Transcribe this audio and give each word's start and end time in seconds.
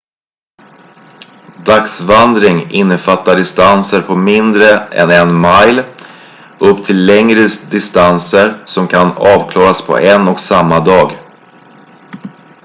dagsvandring 1.65 2.71
innefattar 2.71 3.35
distanser 3.35 4.01
på 4.01 4.15
mindre 4.15 4.69
än 4.85 5.09
en 5.09 5.41
mile 5.41 5.85
upp 6.59 6.85
till 6.85 7.05
längre 7.05 7.39
distanser 7.71 8.61
som 8.65 8.87
kan 8.87 9.17
avklaras 9.17 9.87
på 9.87 9.97
en 9.97 10.27
och 10.27 10.39
samma 10.39 10.79
dag 10.79 11.11